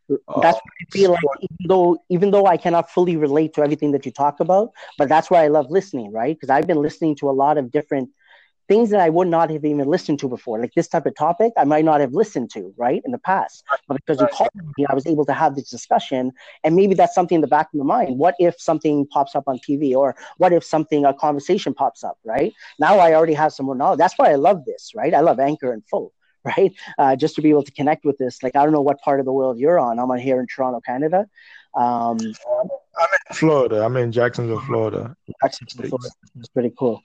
That's 0.09 0.57
what 0.57 0.73
I 0.81 0.85
feel 0.91 1.11
like, 1.11 1.21
even 1.39 1.67
though 1.67 1.97
even 2.09 2.31
though 2.31 2.45
I 2.45 2.57
cannot 2.57 2.89
fully 2.89 3.15
relate 3.15 3.53
to 3.53 3.63
everything 3.63 3.91
that 3.93 4.05
you 4.05 4.11
talk 4.11 4.39
about, 4.39 4.71
but 4.97 5.07
that's 5.07 5.29
why 5.29 5.43
I 5.43 5.47
love 5.47 5.69
listening, 5.69 6.11
right? 6.11 6.35
Because 6.35 6.49
I've 6.49 6.67
been 6.67 6.81
listening 6.81 7.15
to 7.17 7.29
a 7.29 7.31
lot 7.31 7.57
of 7.57 7.71
different 7.71 8.09
things 8.67 8.89
that 8.89 8.99
I 8.99 9.09
would 9.09 9.27
not 9.27 9.49
have 9.49 9.65
even 9.65 9.87
listened 9.87 10.19
to 10.19 10.29
before, 10.29 10.59
like 10.59 10.73
this 10.73 10.87
type 10.87 11.05
of 11.05 11.15
topic, 11.15 11.51
I 11.57 11.63
might 11.63 11.85
not 11.85 11.99
have 11.99 12.13
listened 12.13 12.51
to, 12.51 12.73
right, 12.77 13.01
in 13.05 13.11
the 13.11 13.17
past. 13.17 13.63
But 13.87 13.97
because 13.97 14.21
you 14.21 14.27
called 14.27 14.49
me, 14.77 14.85
I 14.87 14.93
was 14.93 15.05
able 15.05 15.25
to 15.25 15.33
have 15.33 15.55
this 15.55 15.69
discussion, 15.69 16.31
and 16.63 16.75
maybe 16.75 16.93
that's 16.93 17.15
something 17.15 17.35
in 17.35 17.41
the 17.41 17.47
back 17.47 17.67
of 17.73 17.79
my 17.79 17.85
mind. 17.85 18.17
What 18.17 18.35
if 18.39 18.59
something 18.59 19.05
pops 19.07 19.35
up 19.35 19.45
on 19.47 19.59
TV, 19.59 19.95
or 19.95 20.15
what 20.37 20.53
if 20.53 20.63
something 20.63 21.05
a 21.05 21.13
conversation 21.13 21.73
pops 21.73 22.03
up, 22.03 22.17
right? 22.23 22.53
Now 22.79 22.99
I 22.99 23.13
already 23.13 23.33
have 23.33 23.53
some 23.53 23.65
more 23.65 23.75
knowledge. 23.75 23.97
That's 23.97 24.17
why 24.17 24.31
I 24.31 24.35
love 24.35 24.65
this, 24.65 24.91
right? 24.95 25.13
I 25.13 25.19
love 25.19 25.39
Anchor 25.39 25.73
and 25.73 25.83
full 25.87 26.13
right? 26.57 26.73
Uh, 26.97 27.15
just 27.15 27.35
to 27.35 27.41
be 27.41 27.49
able 27.49 27.63
to 27.63 27.71
connect 27.71 28.03
with 28.03 28.17
this. 28.17 28.41
Like, 28.41 28.55
I 28.55 28.63
don't 28.63 28.73
know 28.73 28.81
what 28.81 28.99
part 29.01 29.19
of 29.19 29.27
the 29.27 29.33
world 29.33 29.59
you're 29.59 29.79
on. 29.79 29.99
I'm 29.99 30.09
on 30.09 30.17
here 30.17 30.39
in 30.39 30.47
Toronto, 30.47 30.81
Canada. 30.81 31.27
Um, 31.75 32.17
I'm 32.19 33.07
in 33.29 33.35
Florida. 33.35 33.85
I'm 33.85 33.95
in 33.95 34.11
Jacksonville, 34.11 34.59
Florida. 34.61 35.15
Jacksonville, 35.43 35.89
Florida. 35.89 36.09
It's 36.39 36.49
pretty 36.49 36.73
cool 36.77 37.01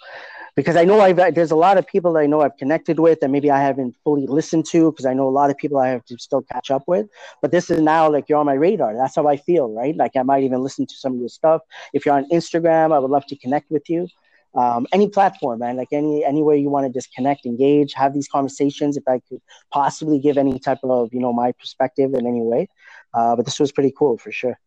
because 0.56 0.74
I 0.74 0.84
know 0.84 1.00
I've 1.00 1.34
there's 1.34 1.50
a 1.50 1.56
lot 1.56 1.76
of 1.76 1.86
people 1.86 2.14
that 2.14 2.20
I 2.20 2.26
know 2.26 2.40
I've 2.40 2.56
connected 2.56 2.98
with 2.98 3.20
that 3.20 3.30
maybe 3.30 3.50
I 3.50 3.60
haven't 3.60 3.94
fully 4.02 4.26
listened 4.26 4.64
to 4.70 4.90
because 4.90 5.04
I 5.06 5.12
know 5.12 5.28
a 5.28 5.30
lot 5.30 5.50
of 5.50 5.58
people 5.58 5.78
I 5.78 5.88
have 5.88 6.04
to 6.06 6.18
still 6.18 6.42
catch 6.42 6.70
up 6.70 6.84
with. 6.86 7.06
But 7.42 7.52
this 7.52 7.70
is 7.70 7.80
now 7.80 8.10
like 8.10 8.28
you're 8.28 8.38
on 8.38 8.46
my 8.46 8.54
radar. 8.54 8.94
That's 8.96 9.14
how 9.14 9.28
I 9.28 9.36
feel, 9.36 9.70
right? 9.70 9.94
Like 9.94 10.16
I 10.16 10.22
might 10.22 10.44
even 10.44 10.62
listen 10.62 10.86
to 10.86 10.94
some 10.94 11.14
of 11.14 11.20
your 11.20 11.28
stuff. 11.28 11.60
If 11.92 12.06
you're 12.06 12.16
on 12.16 12.28
Instagram, 12.30 12.92
I 12.94 12.98
would 12.98 13.10
love 13.10 13.26
to 13.26 13.36
connect 13.36 13.70
with 13.70 13.88
you. 13.88 14.08
Um, 14.54 14.86
any 14.90 15.10
platform, 15.10 15.58
man, 15.58 15.76
like 15.76 15.88
any 15.92 16.24
anywhere 16.24 16.56
you 16.56 16.70
want 16.70 16.86
to 16.86 16.92
just 16.92 17.12
connect, 17.12 17.44
engage, 17.44 17.92
have 17.92 18.14
these 18.14 18.26
conversations. 18.26 18.96
If 18.96 19.04
I 19.06 19.20
could 19.28 19.42
possibly 19.70 20.18
give 20.18 20.38
any 20.38 20.58
type 20.58 20.78
of 20.82 21.12
you 21.12 21.20
know 21.20 21.34
my 21.34 21.52
perspective 21.52 22.14
in 22.14 22.26
any 22.26 22.40
way, 22.40 22.68
uh, 23.12 23.36
but 23.36 23.44
this 23.44 23.60
was 23.60 23.70
pretty 23.70 23.92
cool 23.96 24.16
for 24.16 24.32
sure. 24.32 24.58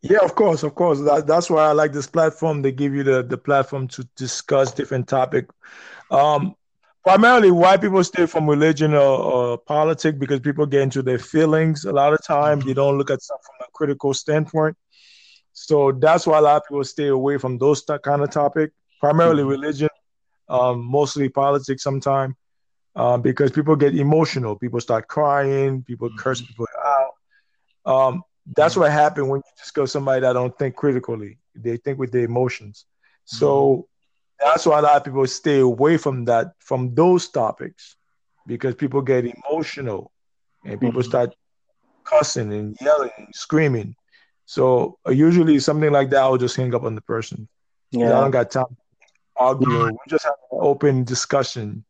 Yeah, 0.00 0.18
of 0.22 0.34
course, 0.34 0.62
of 0.62 0.74
course. 0.74 1.00
That, 1.00 1.26
that's 1.26 1.50
why 1.50 1.64
I 1.64 1.72
like 1.72 1.92
this 1.92 2.06
platform. 2.06 2.62
They 2.62 2.72
give 2.72 2.94
you 2.94 3.02
the, 3.02 3.22
the 3.22 3.38
platform 3.38 3.88
to 3.88 4.08
discuss 4.16 4.72
different 4.72 5.08
topic. 5.08 5.48
Um, 6.10 6.54
primarily, 7.02 7.50
why 7.50 7.76
people 7.78 8.04
stay 8.04 8.26
from 8.26 8.48
religion 8.48 8.94
or, 8.94 8.98
or 9.00 9.58
politics 9.58 10.16
because 10.18 10.40
people 10.40 10.66
get 10.66 10.82
into 10.82 11.02
their 11.02 11.18
feelings. 11.18 11.84
A 11.84 11.92
lot 11.92 12.12
of 12.12 12.24
time, 12.24 12.60
they 12.60 12.74
don't 12.74 12.96
look 12.96 13.10
at 13.10 13.22
stuff 13.22 13.40
from 13.44 13.66
a 13.66 13.70
critical 13.72 14.14
standpoint. 14.14 14.76
So 15.52 15.90
that's 15.90 16.26
why 16.26 16.38
a 16.38 16.42
lot 16.42 16.56
of 16.58 16.62
people 16.68 16.84
stay 16.84 17.08
away 17.08 17.38
from 17.38 17.58
those 17.58 17.84
t- 17.84 17.96
kind 18.04 18.22
of 18.22 18.30
topic. 18.30 18.70
Primarily 19.00 19.42
mm-hmm. 19.42 19.50
religion, 19.50 19.88
um, 20.48 20.84
mostly 20.84 21.28
politics. 21.28 21.82
Sometimes 21.82 22.36
uh, 22.94 23.18
because 23.18 23.50
people 23.50 23.74
get 23.74 23.96
emotional, 23.96 24.54
people 24.54 24.80
start 24.80 25.08
crying, 25.08 25.82
people 25.82 26.08
curse 26.16 26.40
mm-hmm. 26.40 26.48
people 26.48 26.66
out. 26.86 27.12
Um, 27.84 28.22
that's 28.54 28.76
what 28.76 28.90
happened 28.90 29.28
when 29.28 29.38
you 29.38 29.52
just 29.58 29.74
go 29.74 29.84
somebody 29.86 30.22
that 30.22 30.32
don't 30.32 30.56
think 30.58 30.74
critically. 30.74 31.38
They 31.54 31.76
think 31.76 31.98
with 31.98 32.12
their 32.12 32.24
emotions. 32.24 32.86
So 33.24 33.88
mm-hmm. 34.40 34.48
that's 34.48 34.66
why 34.66 34.78
a 34.78 34.82
lot 34.82 34.96
of 34.96 35.04
people 35.04 35.26
stay 35.26 35.60
away 35.60 35.96
from 35.96 36.24
that, 36.26 36.52
from 36.58 36.94
those 36.94 37.28
topics, 37.28 37.96
because 38.46 38.74
people 38.74 39.02
get 39.02 39.26
emotional 39.26 40.12
and 40.64 40.80
people 40.80 41.00
mm-hmm. 41.00 41.08
start 41.08 41.34
cussing 42.04 42.52
and 42.52 42.76
yelling 42.80 43.10
and 43.18 43.28
screaming. 43.34 43.94
So 44.46 44.98
uh, 45.06 45.10
usually 45.10 45.58
something 45.58 45.92
like 45.92 46.10
that, 46.10 46.20
I'll 46.20 46.38
just 46.38 46.56
hang 46.56 46.74
up 46.74 46.84
on 46.84 46.94
the 46.94 47.02
person. 47.02 47.48
Yeah, 47.90 48.16
I 48.16 48.20
don't 48.20 48.30
got 48.30 48.50
time 48.50 48.66
to 48.68 48.76
argue. 49.36 49.86
We 49.86 49.98
just 50.08 50.24
have 50.24 50.34
an 50.50 50.58
open 50.62 51.04
discussion. 51.04 51.84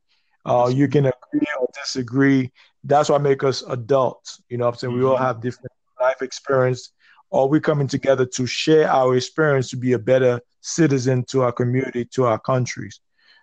Uh, 0.44 0.70
you 0.74 0.88
can 0.88 1.06
agree 1.06 1.46
or 1.60 1.68
disagree. 1.74 2.52
That's 2.82 3.10
what 3.10 3.22
make 3.22 3.44
us 3.44 3.62
adults. 3.62 4.42
You 4.48 4.58
know 4.58 4.66
what 4.66 4.74
I'm 4.74 4.78
saying? 4.78 4.92
Mm-hmm. 4.92 5.02
We 5.02 5.08
all 5.08 5.16
mm-hmm. 5.16 5.24
have 5.24 5.40
different 5.40 5.72
life 6.00 6.22
experience, 6.22 6.92
or 7.30 7.48
we 7.48 7.60
coming 7.60 7.86
together 7.88 8.26
to 8.26 8.46
share 8.46 8.90
our 8.90 9.16
experience 9.16 9.70
to 9.70 9.76
be 9.76 9.92
a 9.92 9.98
better 9.98 10.40
citizen 10.60 11.24
to 11.30 11.42
our 11.42 11.52
community, 11.52 12.04
to 12.06 12.24
our 12.24 12.38
countries. 12.38 13.00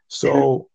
So 0.08 0.70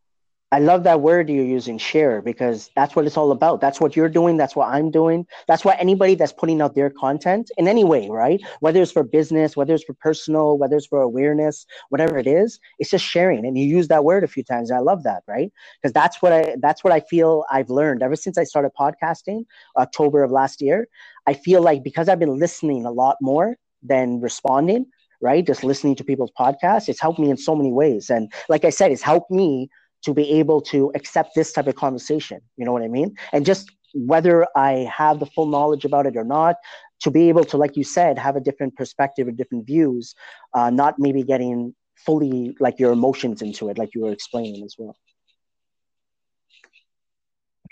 I 0.50 0.61
love 0.61 0.85
that 0.85 1.02
word 1.02 1.28
you're 1.28 1.45
using, 1.45 1.76
share, 1.76 2.23
because 2.23 2.71
that's 2.75 2.97
what 2.97 3.04
it's 3.07 3.19
all 3.19 3.33
about. 3.33 3.61
That's 3.61 3.80
what 3.80 3.95
you're 3.97 4.09
doing. 4.09 4.38
That's 4.38 4.57
what 4.57 4.69
I'm 4.69 4.90
doing. 4.90 5.26
That's 5.47 5.62
what 5.62 5.76
anybody 5.78 6.14
that's 6.14 6.33
putting 6.33 6.62
out 6.62 6.75
their 6.75 6.88
content 6.88 7.50
in 7.59 7.69
any 7.69 7.85
way, 7.85 8.09
right? 8.09 8.40
Whether 8.61 8.80
it's 8.80 8.90
for 8.92 9.02
business, 9.02 9.57
whether 9.57 9.75
it's 9.75 9.85
for 9.85 9.92
personal, 9.95 10.57
whether 10.57 10.76
it's 10.76 10.87
for 10.87 11.02
awareness, 11.02 11.66
whatever 11.90 12.16
it 12.16 12.26
is, 12.26 12.59
it's 12.78 12.90
just 12.90 13.04
sharing. 13.04 13.45
And 13.47 13.59
you 13.59 13.66
use 13.66 13.88
that 13.88 14.04
word 14.04 14.25
a 14.25 14.28
few 14.28 14.42
times. 14.42 14.71
I 14.71 14.78
love 14.78 15.02
that, 15.02 15.23
right? 15.28 15.52
Because 15.83 15.92
that's 15.92 16.23
what 16.23 16.33
I 16.33 16.57
that's 16.62 16.83
what 16.83 16.95
I 16.95 17.00
feel 17.00 17.45
I've 17.52 17.69
learned 17.69 18.02
ever 18.02 18.16
since 18.16 18.38
I 18.38 18.45
started 18.45 18.71
podcasting, 18.78 19.45
October 19.76 20.23
of 20.23 20.30
last 20.30 20.62
year. 20.62 20.88
I 21.26 21.35
feel 21.35 21.61
like 21.61 21.85
because 21.85 22.09
I've 22.09 22.19
been 22.21 22.38
listening 22.38 22.87
a 22.87 22.90
lot 22.92 23.16
more 23.21 23.57
than 23.83 24.21
responding, 24.21 24.87
right? 25.21 25.47
Just 25.47 25.62
listening 25.62 25.95
to 25.97 26.04
people's 26.04 26.33
podcasts, 26.38 26.88
it's 26.88 27.00
helped 27.00 27.19
me 27.19 27.28
in 27.30 27.37
so 27.37 27.54
many 27.54 27.71
ways. 27.73 28.09
And 28.09 28.33
like 28.49 28.64
I 28.64 28.71
said, 28.71 28.92
it's 28.92 29.02
helped 29.02 29.30
me 29.30 29.66
to 30.02 30.14
be 30.14 30.30
able 30.30 30.61
to 30.61 30.90
accept 30.95 31.30
this 31.35 31.52
type 31.52 31.66
of 31.66 31.75
conversation. 31.76 32.40
You 32.57 32.64
know 32.64 32.73
what 32.73 32.83
I 32.83 32.88
mean? 32.88 33.16
And 33.33 33.45
just 33.45 33.71
whether 33.92 34.47
I 34.57 34.90
have 34.97 35.21
the 35.21 35.26
full 35.26 35.47
knowledge 35.47 35.85
about 35.85 36.07
it 36.07 36.16
or 36.16 36.25
not, 36.25 36.57
to 37.00 37.11
be 37.11 37.28
able 37.28 37.45
to, 37.45 37.57
like 37.57 37.76
you 37.76 37.85
said, 37.85 38.19
have 38.19 38.37
a 38.37 38.40
different 38.40 38.76
perspective 38.76 39.26
or 39.26 39.33
different 39.33 39.66
views, 39.66 40.14
uh, 40.54 40.71
not 40.71 40.99
maybe 40.99 41.23
getting 41.23 41.75
fully 41.97 42.57
like 42.61 42.78
your 42.78 42.92
emotions 42.92 43.42
into 43.42 43.69
it, 43.69 43.78
like 43.78 43.90
you 43.95 44.02
were 44.02 44.12
explaining 44.12 44.64
as 44.64 44.75
well. 44.78 44.97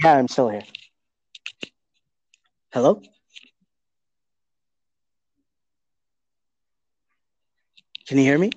Yeah, 0.03 0.15
I'm 0.15 0.29
still 0.29 0.49
here. 0.49 0.63
Hello? 2.73 3.03
Can 8.07 8.17
you 8.19 8.25
hear 8.25 8.39
me? 8.39 8.51